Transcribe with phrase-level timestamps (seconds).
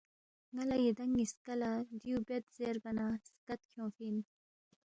[0.55, 4.17] ن٘ا لہ یدانگ نِ٘یسکا لہ دیُو بید زیربا نہ سکت کھیونگفی اِن